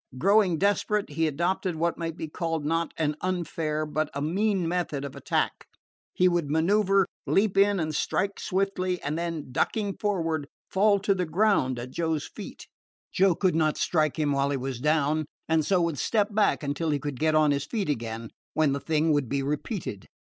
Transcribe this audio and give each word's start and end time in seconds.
Growing 0.17 0.57
desperate, 0.57 1.11
he 1.11 1.27
adopted 1.27 1.75
what 1.75 1.95
might 1.95 2.17
be 2.17 2.27
called 2.27 2.65
not 2.65 2.91
an 2.97 3.15
unfair 3.21 3.85
but 3.85 4.09
a 4.15 4.19
mean 4.19 4.67
method 4.67 5.05
of 5.05 5.15
attack: 5.15 5.67
he 6.11 6.27
would 6.27 6.49
manoeuver, 6.49 7.05
leap 7.27 7.55
in 7.55 7.79
and 7.79 7.93
strike 7.93 8.39
swiftly, 8.39 8.99
and 9.03 9.15
then, 9.15 9.51
ducking 9.51 9.95
forward, 9.95 10.47
fall 10.67 10.97
to 10.97 11.13
the 11.13 11.27
ground 11.27 11.77
at 11.77 11.91
Joe's 11.91 12.25
feet. 12.25 12.65
Joe 13.11 13.35
could 13.35 13.53
not 13.55 13.77
strike 13.77 14.17
him 14.17 14.31
while 14.31 14.49
he 14.49 14.57
was 14.57 14.79
down, 14.79 15.25
and 15.47 15.63
so 15.63 15.79
would 15.83 15.99
step 15.99 16.33
back 16.33 16.63
until 16.63 16.89
he 16.89 16.97
could 16.97 17.19
get 17.19 17.35
on 17.35 17.51
his 17.51 17.67
feet 17.67 17.87
again, 17.87 18.31
when 18.55 18.73
the 18.73 18.79
thing 18.79 19.13
would 19.13 19.29
be 19.29 19.43
repeated. 19.43 20.07